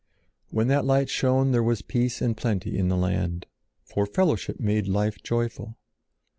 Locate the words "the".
2.89-2.97